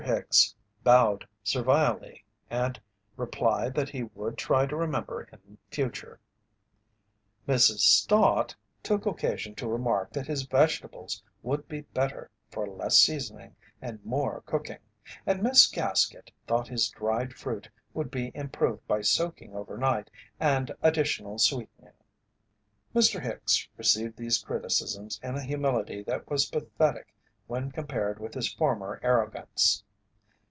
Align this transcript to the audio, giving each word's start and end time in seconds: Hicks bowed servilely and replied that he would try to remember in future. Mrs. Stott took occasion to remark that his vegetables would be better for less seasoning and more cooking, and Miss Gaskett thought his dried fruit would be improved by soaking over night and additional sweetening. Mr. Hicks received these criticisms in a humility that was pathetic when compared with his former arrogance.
Hicks 0.03 0.55
bowed 0.83 1.27
servilely 1.43 2.25
and 2.49 2.81
replied 3.17 3.75
that 3.75 3.89
he 3.89 4.03
would 4.03 4.35
try 4.35 4.65
to 4.65 4.75
remember 4.75 5.21
in 5.31 5.59
future. 5.69 6.19
Mrs. 7.47 7.81
Stott 7.81 8.55
took 8.81 9.05
occasion 9.05 9.53
to 9.55 9.69
remark 9.69 10.11
that 10.13 10.25
his 10.25 10.41
vegetables 10.41 11.21
would 11.43 11.67
be 11.67 11.81
better 11.81 12.31
for 12.49 12.65
less 12.67 12.97
seasoning 12.97 13.55
and 13.79 14.03
more 14.03 14.41
cooking, 14.41 14.79
and 15.27 15.43
Miss 15.43 15.67
Gaskett 15.67 16.31
thought 16.47 16.67
his 16.67 16.89
dried 16.89 17.33
fruit 17.35 17.69
would 17.93 18.09
be 18.09 18.31
improved 18.33 18.85
by 18.87 19.01
soaking 19.01 19.55
over 19.55 19.77
night 19.77 20.09
and 20.39 20.71
additional 20.81 21.37
sweetening. 21.37 21.93
Mr. 22.95 23.21
Hicks 23.21 23.69
received 23.77 24.17
these 24.17 24.39
criticisms 24.43 25.19
in 25.21 25.35
a 25.35 25.43
humility 25.43 26.01
that 26.03 26.27
was 26.27 26.47
pathetic 26.47 27.13
when 27.45 27.71
compared 27.71 28.19
with 28.19 28.33
his 28.33 28.51
former 28.51 28.99
arrogance. 29.03 29.83